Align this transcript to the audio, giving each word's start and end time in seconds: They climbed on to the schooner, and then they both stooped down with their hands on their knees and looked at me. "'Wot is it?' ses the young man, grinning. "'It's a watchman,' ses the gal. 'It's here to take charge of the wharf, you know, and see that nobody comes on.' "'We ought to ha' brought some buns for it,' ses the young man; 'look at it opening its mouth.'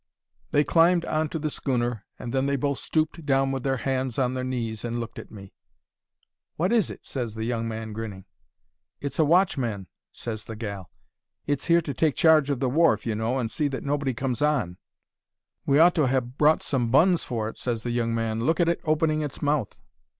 They 0.49 0.63
climbed 0.63 1.05
on 1.05 1.29
to 1.29 1.37
the 1.37 1.51
schooner, 1.51 2.05
and 2.17 2.33
then 2.33 2.47
they 2.47 2.55
both 2.55 2.79
stooped 2.79 3.23
down 3.23 3.51
with 3.51 3.61
their 3.61 3.77
hands 3.77 4.17
on 4.17 4.33
their 4.33 4.43
knees 4.43 4.83
and 4.83 4.99
looked 4.99 5.19
at 5.19 5.29
me. 5.29 5.53
"'Wot 6.57 6.71
is 6.73 6.89
it?' 6.89 7.05
ses 7.05 7.35
the 7.35 7.43
young 7.43 7.67
man, 7.67 7.93
grinning. 7.93 8.25
"'It's 8.99 9.19
a 9.19 9.23
watchman,' 9.23 9.85
ses 10.11 10.45
the 10.45 10.55
gal. 10.55 10.89
'It's 11.45 11.65
here 11.65 11.81
to 11.81 11.93
take 11.93 12.15
charge 12.15 12.49
of 12.49 12.59
the 12.59 12.67
wharf, 12.67 13.05
you 13.05 13.13
know, 13.13 13.37
and 13.37 13.51
see 13.51 13.67
that 13.67 13.83
nobody 13.83 14.15
comes 14.15 14.41
on.' 14.41 14.77
"'We 15.67 15.77
ought 15.77 15.93
to 15.93 16.07
ha' 16.07 16.19
brought 16.23 16.63
some 16.63 16.89
buns 16.89 17.23
for 17.23 17.47
it,' 17.47 17.59
ses 17.59 17.83
the 17.83 17.91
young 17.91 18.15
man; 18.15 18.39
'look 18.43 18.59
at 18.59 18.69
it 18.69 18.81
opening 18.83 19.21
its 19.21 19.39
mouth.' 19.43 19.77